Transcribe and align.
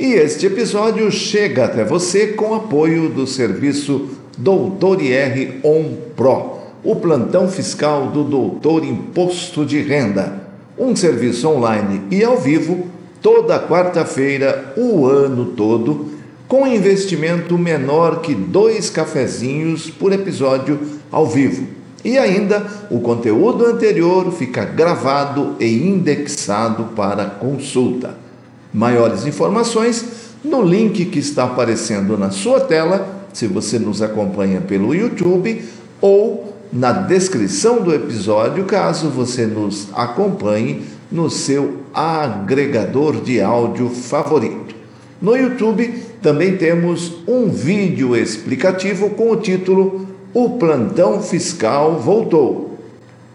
E 0.00 0.14
este 0.14 0.46
episódio 0.46 1.12
chega 1.12 1.66
até 1.66 1.84
você 1.84 2.28
com 2.28 2.54
apoio 2.54 3.10
do 3.10 3.26
serviço 3.26 4.08
Doutor 4.38 5.02
IR 5.02 5.60
On 5.62 5.94
Pro, 6.16 6.52
o 6.82 6.96
plantão 6.96 7.50
fiscal 7.50 8.06
do 8.06 8.24
Doutor 8.24 8.82
Imposto 8.82 9.62
de 9.62 9.82
Renda. 9.82 10.40
Um 10.78 10.96
serviço 10.96 11.46
online 11.50 12.00
e 12.10 12.24
ao 12.24 12.38
vivo, 12.38 12.86
toda 13.20 13.60
quarta-feira, 13.60 14.72
o 14.74 15.04
ano 15.04 15.52
todo, 15.54 16.06
com 16.48 16.66
investimento 16.66 17.58
menor 17.58 18.22
que 18.22 18.34
dois 18.34 18.88
cafezinhos 18.88 19.90
por 19.90 20.14
episódio 20.14 20.80
ao 21.12 21.26
vivo. 21.26 21.66
E 22.02 22.16
ainda, 22.16 22.66
o 22.90 23.00
conteúdo 23.00 23.66
anterior 23.66 24.32
fica 24.32 24.64
gravado 24.64 25.56
e 25.60 25.66
indexado 25.66 26.84
para 26.96 27.26
consulta. 27.26 28.29
Maiores 28.72 29.26
informações 29.26 30.04
no 30.44 30.62
link 30.62 31.04
que 31.06 31.18
está 31.18 31.44
aparecendo 31.44 32.16
na 32.16 32.30
sua 32.30 32.60
tela, 32.60 33.26
se 33.32 33.46
você 33.46 33.78
nos 33.78 34.00
acompanha 34.00 34.60
pelo 34.60 34.94
YouTube, 34.94 35.64
ou 36.00 36.54
na 36.72 36.92
descrição 36.92 37.82
do 37.82 37.92
episódio, 37.92 38.64
caso 38.64 39.08
você 39.08 39.44
nos 39.44 39.88
acompanhe 39.92 40.84
no 41.10 41.28
seu 41.28 41.78
agregador 41.92 43.20
de 43.20 43.40
áudio 43.40 43.90
favorito. 43.90 44.74
No 45.20 45.36
YouTube 45.36 45.88
também 46.22 46.56
temos 46.56 47.12
um 47.26 47.48
vídeo 47.48 48.16
explicativo 48.16 49.10
com 49.10 49.32
o 49.32 49.36
título 49.36 50.06
O 50.32 50.50
Plantão 50.50 51.20
Fiscal 51.20 51.98
Voltou. 51.98 52.78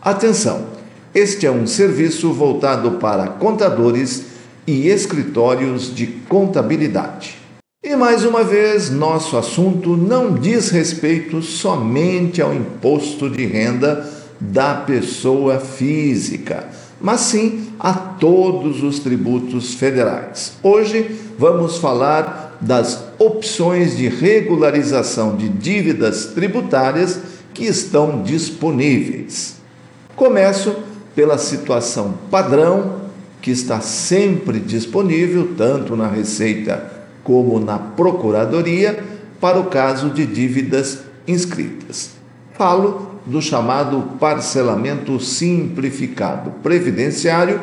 Atenção! 0.02 0.74
Este 1.14 1.46
é 1.46 1.52
um 1.52 1.68
serviço 1.68 2.34
voltado 2.34 2.92
para 2.92 3.28
contadores 3.28 4.35
e 4.68 4.88
escritórios 4.88 5.94
de 5.94 6.08
contabilidade. 6.08 7.38
E 7.84 7.96
mais 7.96 8.26
uma 8.26 8.44
vez, 8.44 8.90
nosso 8.90 9.38
assunto 9.38 9.96
não 9.96 10.34
diz 10.34 10.72
respeito 10.72 11.42
somente 11.42 12.42
ao 12.42 12.54
imposto 12.54 13.30
de 13.30 13.46
renda 13.46 14.10
da 14.40 14.74
pessoa 14.74 15.60
física, 15.60 16.68
mas 17.00 17.22
sim 17.22 17.68
a 17.80 17.94
todos 17.94 18.82
os 18.82 19.00
tributos 19.00 19.76
federais. 19.76 20.54
Hoje 20.64 21.12
vamos 21.38 21.78
falar 21.78 22.58
das 22.60 23.04
opções 23.20 23.96
de 23.96 24.08
regularização 24.08 25.36
de 25.36 25.48
dívidas 25.48 26.26
tributárias 26.34 27.20
que 27.54 27.66
estão 27.66 28.24
disponíveis. 28.24 29.58
Começo 30.16 30.76
pela 31.16 31.38
situação 31.38 32.16
padrão 32.32 33.05
que 33.46 33.52
está 33.52 33.80
sempre 33.80 34.60
disponível, 34.60 35.54
tanto 35.56 35.96
na 35.96 36.08
Receita 36.08 36.92
como 37.24 37.60
na 37.60 37.78
Procuradoria, 37.78 38.98
para 39.40 39.60
o 39.60 39.66
caso 39.66 40.10
de 40.10 40.26
dívidas 40.26 41.02
inscritas. 41.28 42.10
Falo 42.58 43.20
do 43.24 43.40
chamado 43.44 44.18
parcelamento 44.20 45.20
simplificado 45.20 46.54
previdenciário 46.64 47.62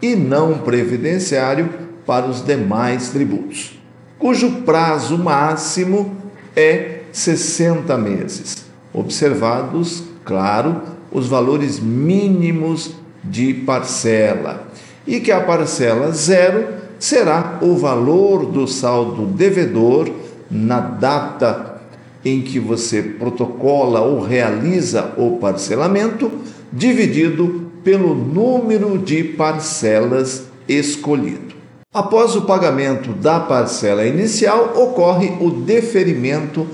e 0.00 0.16
não 0.16 0.60
previdenciário 0.60 1.68
para 2.06 2.24
os 2.24 2.42
demais 2.42 3.10
tributos, 3.10 3.78
cujo 4.18 4.62
prazo 4.62 5.18
máximo 5.18 6.16
é 6.56 7.00
60 7.12 7.98
meses, 7.98 8.64
observados, 8.94 10.04
claro, 10.24 10.80
os 11.12 11.26
valores 11.26 11.78
mínimos 11.78 12.94
de 13.22 13.52
parcela 13.52 14.67
e 15.08 15.20
que 15.20 15.32
a 15.32 15.40
parcela 15.40 16.12
zero 16.12 16.68
será 16.98 17.58
o 17.62 17.74
valor 17.76 18.44
do 18.44 18.68
saldo 18.68 19.24
devedor 19.24 20.08
na 20.50 20.78
data 20.80 21.80
em 22.22 22.42
que 22.42 22.60
você 22.60 23.02
protocola 23.02 24.00
ou 24.00 24.20
realiza 24.20 25.14
o 25.16 25.38
parcelamento, 25.38 26.30
dividido 26.70 27.70
pelo 27.82 28.14
número 28.14 28.98
de 28.98 29.24
parcelas 29.24 30.44
escolhido. 30.68 31.56
Após 31.94 32.36
o 32.36 32.42
pagamento 32.42 33.12
da 33.12 33.40
parcela 33.40 34.04
inicial, 34.04 34.74
ocorre 34.76 35.32
o 35.40 35.50
deferimento 35.50 36.66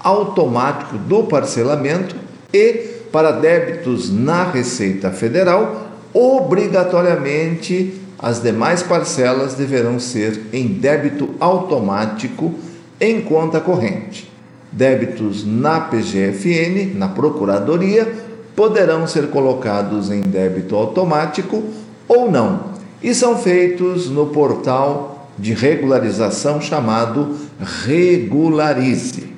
automático 0.00 0.96
do 0.96 1.24
parcelamento 1.24 2.16
e, 2.54 2.90
para 3.12 3.32
débitos 3.32 4.10
na 4.10 4.44
Receita 4.44 5.10
Federal, 5.10 5.91
obrigatoriamente 6.14 8.00
as 8.18 8.40
demais 8.40 8.82
parcelas 8.82 9.54
deverão 9.54 9.98
ser 9.98 10.40
em 10.52 10.68
débito 10.68 11.30
automático 11.40 12.54
em 13.00 13.20
conta 13.20 13.60
corrente. 13.60 14.30
Débitos 14.70 15.44
na 15.44 15.80
PGFN, 15.80 16.94
na 16.94 17.08
Procuradoria, 17.08 18.10
poderão 18.54 19.06
ser 19.06 19.28
colocados 19.28 20.10
em 20.10 20.20
débito 20.20 20.76
automático 20.76 21.62
ou 22.06 22.30
não, 22.30 22.72
e 23.02 23.14
são 23.14 23.36
feitos 23.36 24.08
no 24.08 24.26
portal 24.26 25.28
de 25.38 25.52
regularização 25.52 26.60
chamado 26.60 27.36
Regularize. 27.84 29.32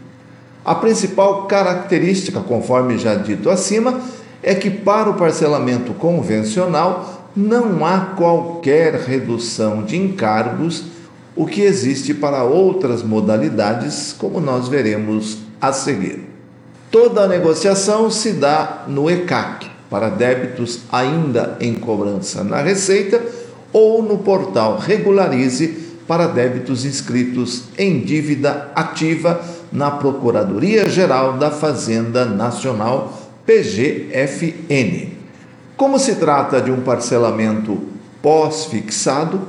A 0.65 0.75
principal 0.75 1.47
característica, 1.47 2.41
conforme 2.41 2.99
já 2.99 3.15
dito 3.15 3.49
acima, 3.51 4.01
é 4.45 4.55
que 4.55 4.69
para 4.71 5.09
o 5.09 5.15
parcelamento 5.15 5.95
convencional 5.95 7.31
não 7.35 7.85
há 7.85 8.13
qualquer 8.15 8.95
redução 8.95 9.83
de 9.83 9.97
encargos, 9.97 10.85
o 11.35 11.47
que 11.47 11.63
existe 11.63 12.15
para 12.15 12.45
outras 12.45 13.03
modalidades, 13.03 14.15
como 14.17 14.41
nós 14.41 14.69
veremos 14.69 15.39
a 15.61 15.73
seguir. 15.73 16.29
Toda 16.91 17.23
a 17.23 17.27
negociação 17.27 18.09
se 18.11 18.35
dá 18.35 18.85
no 18.87 19.11
ECAC, 19.11 19.67
para 19.91 20.11
débitos 20.11 20.81
ainda 20.93 21.57
em 21.59 21.75
cobrança 21.75 22.45
na 22.45 22.61
Receita, 22.61 23.21
ou 23.73 24.03
no 24.03 24.19
portal 24.19 24.79
Regularize, 24.79 25.83
para 26.07 26.27
débitos 26.27 26.85
inscritos 26.85 27.65
em 27.79 27.99
dívida 28.01 28.71
ativa 28.77 29.41
na 29.73 29.91
Procuradoria 29.91 30.89
Geral 30.89 31.33
da 31.33 31.51
Fazenda 31.51 32.25
Nacional 32.27 33.24
PGFN. 33.47 35.09
Como 35.77 35.99
se 35.99 36.15
trata 36.15 36.61
de 36.61 36.71
um 36.71 36.81
parcelamento 36.81 37.79
pós-fixado, 38.23 39.41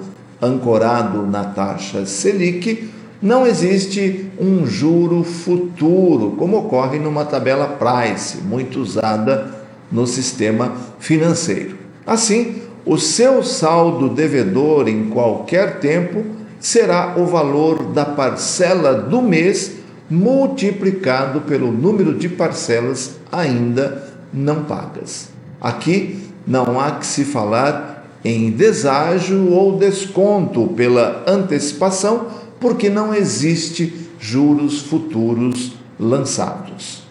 ancorado 0.42 1.26
na 1.26 1.46
taxa 1.46 2.06
Selic, 2.06 2.90
não 3.22 3.48
existe 3.48 4.30
um 4.40 4.68
juro 4.68 5.24
futuro, 5.24 6.32
como 6.32 6.58
ocorre 6.58 7.00
numa 7.00 7.26
tabela 7.26 7.68
Price, 7.68 8.38
muito 8.38 8.80
usada 8.80 9.56
no 9.92 10.06
sistema 10.06 10.74
financeiro. 11.00 11.78
Assim, 12.06 12.62
o 12.86 12.98
seu 12.98 13.44
saldo 13.44 14.10
devedor 14.10 14.88
em 14.88 15.10
qualquer 15.10 15.80
tempo 15.80 16.24
será 16.60 17.16
o 17.18 17.26
valor 17.26 17.84
da 17.94 18.06
parcela 18.06 18.94
do 18.94 19.22
mês 19.22 19.85
multiplicado 20.10 21.42
pelo 21.42 21.72
número 21.72 22.14
de 22.14 22.30
parcelas 22.30 23.16
ainda 23.32 24.14
não 24.34 24.64
pagas. 24.64 25.30
Aqui 25.60 26.20
não 26.46 26.80
há 26.80 26.92
que 26.92 27.06
se 27.06 27.26
falar 27.26 28.06
em 28.24 28.52
deságio 28.52 29.52
ou 29.52 29.78
desconto 29.78 30.68
pela 30.70 31.24
antecipação, 31.28 32.28
porque 32.60 32.90
não 32.90 33.14
existe 33.14 33.94
juros 34.20 34.82
futuros 34.82 35.74
lançados. 36.00 37.04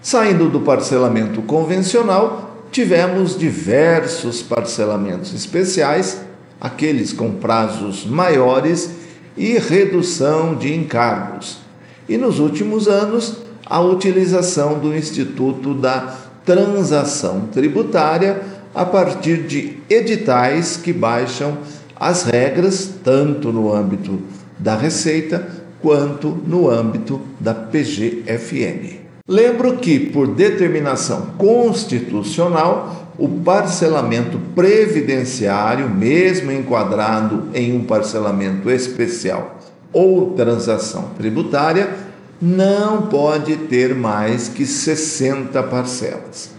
Saindo 0.00 0.48
do 0.48 0.60
parcelamento 0.60 1.42
convencional, 1.42 2.66
tivemos 2.70 3.38
diversos 3.38 4.42
parcelamentos 4.42 5.32
especiais, 5.32 6.20
aqueles 6.60 7.12
com 7.12 7.32
prazos 7.32 8.04
maiores 8.04 8.90
e 9.36 9.58
redução 9.58 10.54
de 10.54 10.74
encargos 10.74 11.63
e 12.08 12.16
nos 12.16 12.38
últimos 12.38 12.88
anos 12.88 13.38
a 13.66 13.80
utilização 13.80 14.78
do 14.78 14.94
Instituto 14.94 15.74
da 15.74 16.14
Transação 16.44 17.48
Tributária 17.52 18.42
a 18.74 18.84
partir 18.84 19.44
de 19.44 19.78
editais 19.88 20.76
que 20.76 20.92
baixam 20.92 21.56
as 21.96 22.24
regras, 22.24 22.90
tanto 23.02 23.52
no 23.52 23.72
âmbito 23.72 24.20
da 24.58 24.76
Receita 24.76 25.46
quanto 25.80 26.28
no 26.46 26.68
âmbito 26.68 27.20
da 27.38 27.54
PGFN. 27.54 29.04
Lembro 29.26 29.76
que, 29.76 29.98
por 29.98 30.28
determinação 30.28 31.28
constitucional, 31.38 33.12
o 33.16 33.28
parcelamento 33.28 34.38
previdenciário, 34.54 35.88
mesmo 35.88 36.50
enquadrado 36.50 37.48
em 37.54 37.74
um 37.74 37.84
parcelamento 37.84 38.70
especial 38.70 39.58
ou 39.94 40.32
transação 40.32 41.12
tributária, 41.16 41.94
não 42.42 43.02
pode 43.02 43.54
ter 43.56 43.94
mais 43.94 44.48
que 44.48 44.66
60 44.66 45.62
parcelas. 45.62 46.50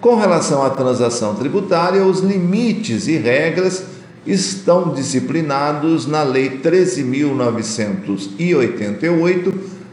Com 0.00 0.14
relação 0.14 0.62
à 0.62 0.70
transação 0.70 1.34
tributária, 1.34 2.04
os 2.04 2.20
limites 2.20 3.08
e 3.08 3.16
regras 3.16 3.82
estão 4.24 4.94
disciplinados 4.94 6.06
na 6.06 6.22
Lei 6.22 6.60
13.988, 6.62 9.52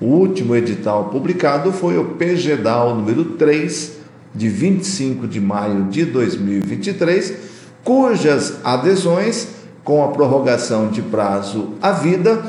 O 0.00 0.06
último 0.06 0.54
edital 0.54 1.06
publicado 1.06 1.72
foi 1.72 1.98
o 1.98 2.04
PGDAL 2.16 2.94
número 2.94 3.24
3, 3.24 3.98
de 4.34 4.48
25 4.48 5.26
de 5.26 5.40
maio 5.40 5.84
de 5.84 6.04
2023, 6.04 7.34
cujas 7.82 8.54
adesões, 8.64 9.48
com 9.82 10.02
a 10.02 10.08
prorrogação 10.08 10.88
de 10.88 11.02
prazo 11.02 11.74
à 11.82 11.92
vida, 11.92 12.42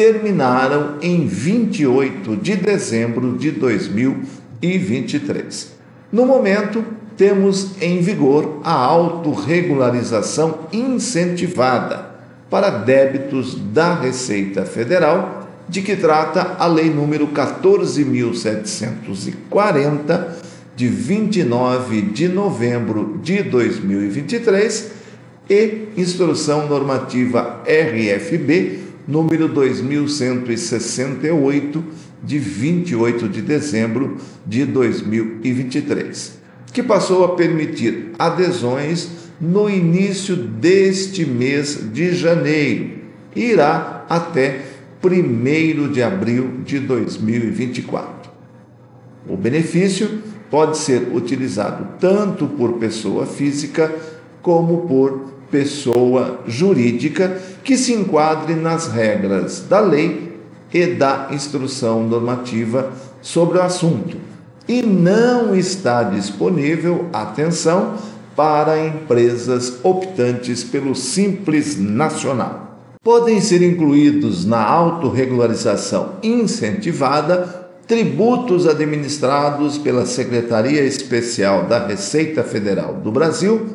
terminaram 0.00 0.96
em 1.02 1.26
28 1.26 2.36
de 2.36 2.56
dezembro 2.56 3.36
de 3.36 3.50
2023. 3.50 5.72
No 6.10 6.24
momento, 6.24 6.82
temos 7.18 7.72
em 7.82 8.00
vigor 8.00 8.62
a 8.64 8.72
autorregularização 8.72 10.60
incentivada 10.72 12.12
para 12.48 12.70
débitos 12.70 13.56
da 13.74 13.92
Receita 13.92 14.64
Federal, 14.64 15.46
de 15.68 15.82
que 15.82 15.94
trata 15.94 16.56
a 16.58 16.66
Lei 16.66 16.88
número 16.88 17.28
14.740, 17.28 20.28
de 20.74 20.88
29 20.88 22.00
de 22.00 22.26
novembro 22.26 23.20
de 23.22 23.42
2023, 23.42 24.92
e 25.50 25.88
Instrução 25.94 26.66
Normativa 26.66 27.62
RFB 27.66 28.88
número 29.06 29.46
2168, 29.48 31.84
de 32.22 32.38
28 32.38 33.28
de 33.28 33.42
dezembro 33.42 34.16
de 34.46 34.64
2023, 34.64 36.38
que 36.72 36.82
passou 36.82 37.24
a 37.24 37.34
permitir 37.34 38.12
adesões 38.18 39.10
no 39.40 39.70
início 39.70 40.36
deste 40.36 41.24
mês 41.24 41.80
de 41.92 42.14
janeiro 42.14 43.00
e 43.34 43.52
irá 43.52 44.04
até 44.08 44.66
1 45.02 45.92
de 45.92 46.02
abril 46.02 46.60
de 46.64 46.78
2024. 46.78 48.30
O 49.28 49.36
benefício 49.36 50.22
pode 50.50 50.76
ser 50.76 51.08
utilizado 51.14 51.86
tanto 51.98 52.46
por 52.46 52.74
pessoa 52.74 53.24
física 53.24 53.90
como 54.42 54.86
por 54.86 55.39
pessoa 55.50 56.40
jurídica 56.46 57.40
que 57.64 57.76
se 57.76 57.92
enquadre 57.92 58.54
nas 58.54 58.88
regras 58.88 59.64
da 59.68 59.80
lei 59.80 60.38
e 60.72 60.86
da 60.86 61.28
instrução 61.30 62.02
normativa 62.02 62.92
sobre 63.20 63.58
o 63.58 63.62
assunto. 63.62 64.16
E 64.68 64.82
não 64.82 65.54
está 65.54 66.02
disponível, 66.04 67.06
atenção, 67.12 67.94
para 68.36 68.86
empresas 68.86 69.78
optantes 69.82 70.62
pelo 70.62 70.94
Simples 70.94 71.78
Nacional. 71.78 72.78
Podem 73.02 73.40
ser 73.40 73.62
incluídos 73.62 74.44
na 74.44 74.62
autorregularização 74.62 76.16
incentivada 76.22 77.68
tributos 77.86 78.68
administrados 78.68 79.76
pela 79.76 80.06
Secretaria 80.06 80.82
Especial 80.82 81.64
da 81.64 81.86
Receita 81.86 82.44
Federal 82.44 82.94
do 82.94 83.10
Brasil 83.10 83.66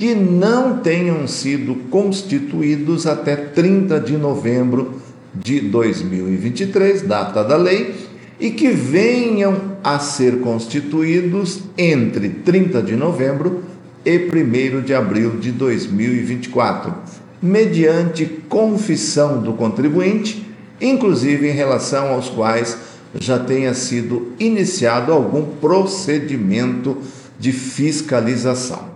que 0.00 0.14
não 0.14 0.78
tenham 0.78 1.28
sido 1.28 1.74
constituídos 1.90 3.06
até 3.06 3.36
30 3.36 4.00
de 4.00 4.16
novembro 4.16 4.94
de 5.34 5.60
2023, 5.60 7.02
data 7.02 7.44
da 7.44 7.58
lei, 7.58 7.94
e 8.40 8.50
que 8.50 8.68
venham 8.68 9.76
a 9.84 9.98
ser 9.98 10.40
constituídos 10.40 11.64
entre 11.76 12.30
30 12.30 12.82
de 12.82 12.96
novembro 12.96 13.62
e 14.02 14.16
1 14.16 14.80
de 14.80 14.94
abril 14.94 15.32
de 15.32 15.52
2024, 15.52 16.94
mediante 17.42 18.24
confissão 18.48 19.42
do 19.42 19.52
contribuinte, 19.52 20.50
inclusive 20.80 21.46
em 21.46 21.52
relação 21.52 22.08
aos 22.08 22.30
quais 22.30 22.74
já 23.16 23.38
tenha 23.38 23.74
sido 23.74 24.32
iniciado 24.40 25.12
algum 25.12 25.44
procedimento 25.60 26.96
de 27.38 27.52
fiscalização. 27.52 28.89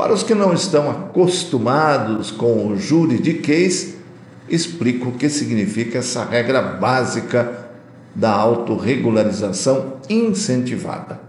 Para 0.00 0.14
os 0.14 0.22
que 0.22 0.34
não 0.34 0.54
estão 0.54 0.90
acostumados 0.90 2.30
com 2.30 2.68
o 2.68 2.74
juridiquês, 2.78 3.96
explico 4.48 5.10
o 5.10 5.12
que 5.12 5.28
significa 5.28 5.98
essa 5.98 6.24
regra 6.24 6.62
básica 6.62 7.68
da 8.14 8.30
autorregularização 8.30 9.98
incentivada. 10.08 11.20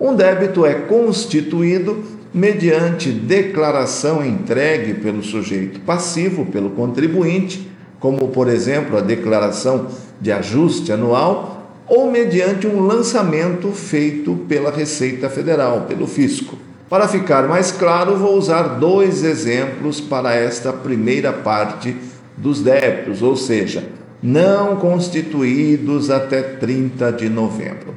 Um 0.00 0.12
débito 0.12 0.66
é 0.66 0.74
constituído 0.74 2.02
mediante 2.34 3.12
declaração 3.12 4.26
entregue 4.26 4.94
pelo 4.94 5.22
sujeito 5.22 5.78
passivo, 5.82 6.46
pelo 6.46 6.70
contribuinte, 6.70 7.70
como 8.00 8.26
por 8.30 8.48
exemplo 8.48 8.98
a 8.98 9.02
declaração 9.02 9.86
de 10.20 10.32
ajuste 10.32 10.90
anual, 10.90 11.78
ou 11.86 12.10
mediante 12.10 12.66
um 12.66 12.80
lançamento 12.80 13.70
feito 13.70 14.34
pela 14.48 14.72
Receita 14.72 15.30
Federal, 15.30 15.82
pelo 15.82 16.08
fisco. 16.08 16.65
Para 16.88 17.08
ficar 17.08 17.48
mais 17.48 17.72
claro, 17.72 18.16
vou 18.16 18.36
usar 18.36 18.78
dois 18.78 19.24
exemplos 19.24 20.00
para 20.00 20.34
esta 20.34 20.72
primeira 20.72 21.32
parte 21.32 21.96
dos 22.36 22.62
débitos, 22.62 23.22
ou 23.22 23.36
seja, 23.36 23.88
não 24.22 24.76
constituídos 24.76 26.10
até 26.10 26.42
30 26.42 27.10
de 27.12 27.28
novembro. 27.28 27.92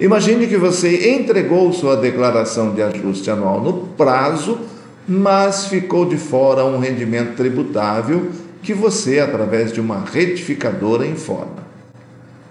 Imagine 0.00 0.46
que 0.46 0.56
você 0.56 1.14
entregou 1.14 1.70
sua 1.74 1.94
declaração 1.94 2.72
de 2.72 2.80
ajuste 2.80 3.30
anual 3.30 3.60
no 3.60 3.88
prazo, 3.88 4.58
mas 5.06 5.66
ficou 5.66 6.06
de 6.06 6.16
fora 6.16 6.64
um 6.64 6.78
rendimento 6.78 7.36
tributável 7.36 8.30
que 8.62 8.72
você, 8.72 9.20
através 9.20 9.72
de 9.72 9.80
uma 9.80 9.98
retificadora, 9.98 11.06
informa. 11.06 11.66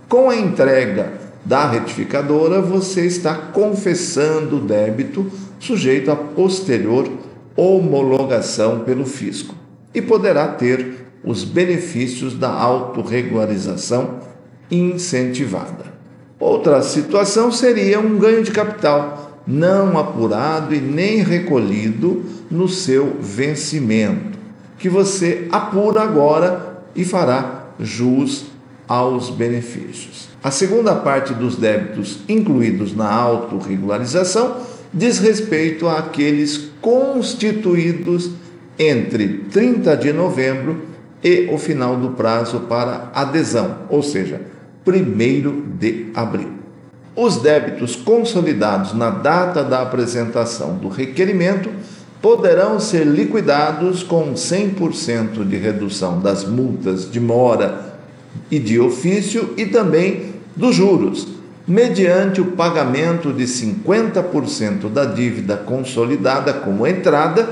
Com 0.07 0.29
a 0.29 0.35
entrega 0.35 1.13
da 1.43 1.67
retificadora, 1.67 2.61
você 2.61 3.05
está 3.05 3.33
confessando 3.33 4.57
o 4.57 4.59
débito 4.59 5.25
sujeito 5.61 6.09
a 6.09 6.15
posterior 6.15 7.07
homologação 7.55 8.79
pelo 8.79 9.05
fisco 9.05 9.53
e 9.93 10.01
poderá 10.01 10.47
ter 10.47 11.05
os 11.23 11.43
benefícios 11.43 12.33
da 12.33 12.49
autorregularização 12.49 14.19
incentivada. 14.71 15.85
Outra 16.39 16.81
situação 16.81 17.51
seria 17.51 17.99
um 17.99 18.17
ganho 18.17 18.43
de 18.43 18.49
capital 18.49 19.39
não 19.45 19.97
apurado 19.99 20.73
e 20.73 20.79
nem 20.79 21.17
recolhido 21.21 22.25
no 22.49 22.67
seu 22.67 23.17
vencimento, 23.19 24.39
que 24.79 24.89
você 24.89 25.47
apura 25.51 26.01
agora 26.01 26.83
e 26.95 27.05
fará 27.05 27.65
jus 27.79 28.45
aos 28.87 29.29
benefícios. 29.29 30.29
A 30.43 30.49
segunda 30.49 30.95
parte 30.95 31.33
dos 31.33 31.55
débitos 31.55 32.19
incluídos 32.27 32.95
na 32.95 33.11
autorregularização 33.11 34.57
diz 34.93 35.19
respeito 35.19 35.87
àqueles 35.87 36.69
constituídos 36.81 38.31
entre 38.77 39.45
30 39.51 39.95
de 39.95 40.11
novembro 40.11 40.81
e 41.23 41.49
o 41.51 41.57
final 41.57 41.95
do 41.95 42.11
prazo 42.11 42.61
para 42.61 43.11
adesão, 43.13 43.79
ou 43.89 44.01
seja, 44.01 44.41
1 44.85 45.77
de 45.77 46.07
abril. 46.13 46.53
Os 47.15 47.37
débitos 47.37 47.95
consolidados 47.95 48.93
na 48.93 49.09
data 49.09 49.63
da 49.63 49.81
apresentação 49.81 50.77
do 50.77 50.87
requerimento 50.87 51.69
poderão 52.21 52.79
ser 52.79 53.05
liquidados 53.05 54.03
com 54.03 54.33
100% 54.33 55.45
de 55.45 55.57
redução 55.57 56.19
das 56.19 56.45
multas 56.45 57.11
de 57.11 57.19
mora 57.19 57.95
e 58.49 58.59
de 58.59 58.79
ofício 58.79 59.53
e 59.57 59.65
também 59.65 60.31
dos 60.55 60.75
juros, 60.75 61.27
mediante 61.71 62.41
o 62.41 62.47
pagamento 62.47 63.31
de 63.31 63.45
50% 63.45 64.89
da 64.89 65.05
dívida 65.05 65.55
consolidada 65.55 66.51
como 66.51 66.85
entrada 66.85 67.47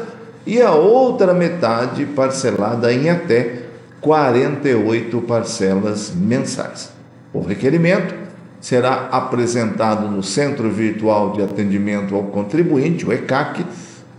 e 0.46 0.62
a 0.62 0.74
outra 0.74 1.34
metade 1.34 2.06
parcelada 2.06 2.92
em 2.92 3.10
até 3.10 3.62
48 4.02 5.22
parcelas 5.22 6.12
mensais. 6.14 6.92
O 7.32 7.40
requerimento 7.40 8.14
será 8.60 9.08
apresentado 9.10 10.10
no 10.10 10.22
Centro 10.22 10.70
Virtual 10.70 11.32
de 11.32 11.42
Atendimento 11.42 12.14
ao 12.14 12.24
Contribuinte, 12.24 13.06
o 13.06 13.14
ECAC, 13.14 13.66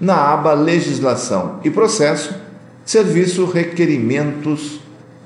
na 0.00 0.32
aba 0.32 0.54
Legislação 0.54 1.60
e 1.62 1.68
Processo, 1.68 2.34
Serviço 2.86 3.44
Requerimentos 3.44 4.80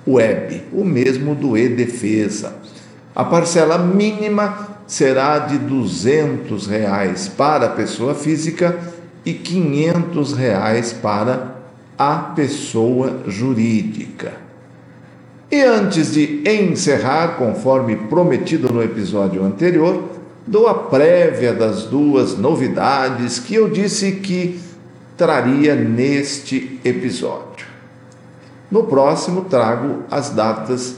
Web, 0.05 0.65
o 0.73 0.85
mesmo 0.85 1.33
do 1.33 1.57
e-Defesa. 1.57 2.74
A 3.15 3.25
parcela 3.25 3.79
mínima 3.79 4.75
será 4.87 5.39
de 5.39 5.57
200 5.59 6.67
reais 6.67 7.29
para 7.29 7.67
a 7.67 7.71
pessoa 7.71 8.15
física 8.15 8.77
e 9.25 9.33
500 9.33 10.33
reais 10.33 10.93
para 10.93 11.55
a 11.97 12.17
pessoa 12.35 13.23
jurídica. 13.29 14.33
E 15.51 15.63
antes 15.63 16.13
de 16.13 16.43
encerrar, 16.45 17.37
conforme 17.37 17.95
prometido 17.95 18.73
no 18.73 18.83
episódio 18.83 19.45
anterior, 19.45 20.11
dou 20.45 20.67
a 20.67 20.75
prévia 20.75 21.55
das 21.55 21.85
duas 21.85 22.37
novidades 22.37 23.39
que 23.39 23.55
eu 23.55 23.71
disse 23.71 24.13
que 24.13 24.61
traria 25.17 25.77
neste 25.77 26.81
episódio. 26.85 27.67
No 28.69 28.85
próximo, 28.85 29.43
trago 29.43 30.03
as 30.11 30.31
datas 30.31 30.97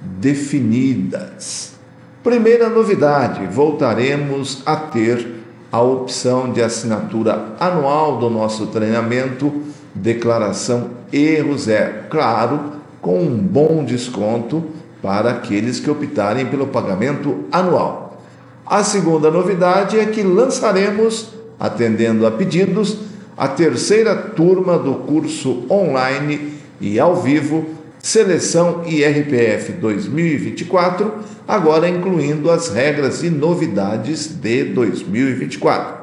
definidas. 0.00 1.74
Primeira 2.22 2.68
novidade: 2.68 3.46
voltaremos 3.46 4.62
a 4.66 4.76
ter 4.76 5.40
a 5.70 5.80
opção 5.80 6.52
de 6.52 6.62
assinatura 6.62 7.54
anual 7.60 8.18
do 8.18 8.28
nosso 8.28 8.66
treinamento 8.66 9.62
Declaração 9.94 10.90
Erro 11.12 11.56
Zero. 11.56 12.08
Claro 12.10 12.80
com 13.00 13.20
um 13.20 13.36
bom 13.36 13.84
desconto 13.84 14.64
para 15.02 15.30
aqueles 15.30 15.80
que 15.80 15.90
optarem 15.90 16.46
pelo 16.46 16.66
pagamento 16.66 17.44
anual. 17.50 18.22
A 18.66 18.84
segunda 18.84 19.30
novidade 19.30 19.98
é 19.98 20.06
que 20.06 20.22
lançaremos, 20.22 21.30
atendendo 21.58 22.26
a 22.26 22.30
pedidos, 22.30 22.98
a 23.36 23.48
terceira 23.48 24.14
turma 24.14 24.78
do 24.78 24.94
curso 24.96 25.64
online 25.70 26.58
e 26.80 27.00
ao 27.00 27.16
vivo 27.16 27.79
Seleção 28.02 28.82
IRPF 28.86 29.72
2024, 29.72 31.12
agora 31.46 31.86
incluindo 31.86 32.50
as 32.50 32.70
regras 32.70 33.22
e 33.22 33.28
novidades 33.28 34.26
de 34.26 34.64
2024. 34.64 36.00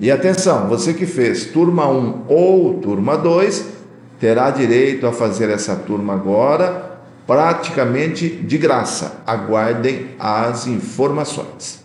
E 0.00 0.10
atenção, 0.10 0.68
você 0.68 0.92
que 0.92 1.06
fez 1.06 1.44
turma 1.44 1.88
1 1.88 2.24
ou 2.26 2.74
turma 2.80 3.16
2, 3.16 3.64
terá 4.18 4.50
direito 4.50 5.06
a 5.06 5.12
fazer 5.12 5.48
essa 5.48 5.76
turma 5.76 6.14
agora, 6.14 6.98
praticamente 7.28 8.28
de 8.28 8.58
graça. 8.58 9.22
Aguardem 9.24 10.08
as 10.18 10.66
informações. 10.66 11.84